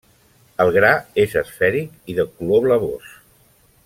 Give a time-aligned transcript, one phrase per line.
[0.63, 0.89] El gra
[1.25, 3.13] és esfèric i de color blavós.